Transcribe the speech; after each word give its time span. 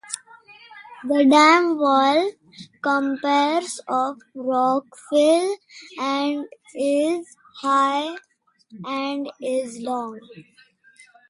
The 1.07 1.27
dam 1.29 1.77
wall 1.77 2.31
comprises 2.81 3.79
of 3.87 4.19
rock 4.33 4.85
fill 5.11 5.57
and 5.99 6.47
is 6.73 7.37
high 7.59 8.17
and 8.83 9.31
is 9.39 9.77
long. 9.79 10.17